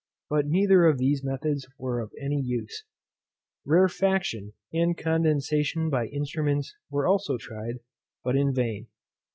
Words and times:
But 0.31 0.47
neither 0.47 0.85
of 0.87 0.97
these 0.97 1.23
methods 1.23 1.67
were 1.77 1.99
of 1.99 2.11
any 2.19 2.41
use. 2.41 2.85
Rarefaction 3.67 4.53
and 4.73 4.97
condensation 4.97 5.91
by 5.91 6.07
instruments 6.07 6.73
were 6.89 7.05
also 7.05 7.37
tried, 7.37 7.81
but 8.23 8.35
in 8.35 8.51
vain. 8.51 8.87